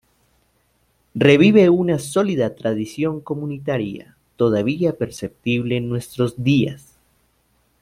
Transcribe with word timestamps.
Revive 1.13 1.69
una 1.69 1.99
sólida 1.99 2.55
tradición 2.55 3.21
comunitaria, 3.21 4.17
todavía 4.35 4.93
perceptible 4.97 5.77
en 5.77 5.89
nuestros 5.89 6.43
días. 6.43 6.97